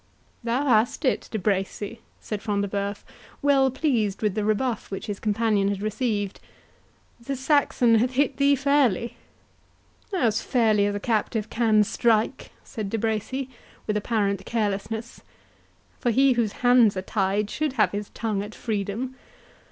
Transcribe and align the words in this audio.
"Thou 0.43 0.65
hast 0.65 1.05
it, 1.05 1.29
De 1.31 1.37
Bracy," 1.37 1.99
said 2.19 2.41
Front 2.41 2.63
de 2.63 2.67
Bœuf, 2.67 3.03
well 3.43 3.69
pleased 3.69 4.23
with 4.23 4.33
the 4.33 4.43
rebuff 4.43 4.89
which 4.89 5.05
his 5.05 5.19
companion 5.19 5.67
had 5.67 5.79
received; 5.83 6.39
"the 7.19 7.35
Saxon 7.35 7.93
hath 7.99 8.13
hit 8.13 8.37
thee 8.37 8.55
fairly." 8.55 9.15
"As 10.11 10.41
fairly 10.41 10.87
as 10.87 10.95
a 10.95 10.99
captive 10.99 11.51
can 11.51 11.83
strike," 11.83 12.49
said 12.63 12.89
De 12.89 12.97
Bracy, 12.97 13.47
with 13.85 13.95
apparent 13.95 14.43
carelessness; 14.43 15.21
"for 15.99 16.09
he 16.09 16.33
whose 16.33 16.51
hands 16.65 16.97
are 16.97 17.03
tied 17.03 17.51
should 17.51 17.73
have 17.73 17.91
his 17.91 18.09
tongue 18.15 18.41
at 18.41 18.55
freedom. 18.55 19.13